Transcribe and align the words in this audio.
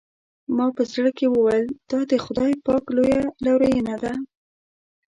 ما 0.55 0.65
په 0.75 0.83
زړه 0.91 1.11
کې 1.17 1.25
وویل 1.35 1.65
دا 1.91 1.99
د 2.11 2.13
خدای 2.25 2.53
پاک 2.65 2.83
لویه 2.95 3.21
لورېینه 3.45 3.95
ده. 4.03 4.13